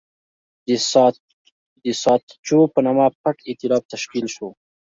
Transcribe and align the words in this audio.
د 1.85 1.87
ساتچو 2.01 2.59
په 2.73 2.79
نامه 2.85 3.05
پټ 3.21 3.37
اېتلاف 3.49 3.83
تشکیل 3.93 4.25
شو. 4.35 4.47